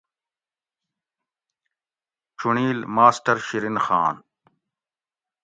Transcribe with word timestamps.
چُنڑیل: 2.39 2.79
ماسٹر 2.95 3.37
شیرین 3.47 3.77
خان 3.85 4.15